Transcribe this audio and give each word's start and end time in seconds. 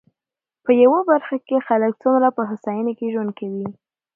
په 0.63 0.71
يوه 0.83 0.99
برخه 1.11 1.35
کې 1.45 1.55
يې 1.57 1.65
خلک 1.67 1.93
څومره 2.03 2.27
په 2.37 2.41
هوساينه 2.49 2.91
کې 2.97 3.11
ژوند 3.13 3.31
کوي. 3.39 3.67